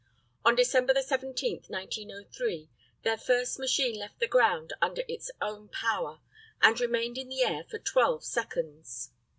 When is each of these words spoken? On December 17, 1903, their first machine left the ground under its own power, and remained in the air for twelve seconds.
On 0.43 0.55
December 0.55 0.99
17, 0.99 1.65
1903, 1.67 2.69
their 3.03 3.19
first 3.19 3.59
machine 3.59 3.93
left 3.99 4.19
the 4.19 4.25
ground 4.27 4.73
under 4.81 5.03
its 5.07 5.29
own 5.39 5.67
power, 5.69 6.19
and 6.59 6.79
remained 6.81 7.19
in 7.19 7.29
the 7.29 7.43
air 7.43 7.65
for 7.69 7.77
twelve 7.77 8.23
seconds. 8.23 9.11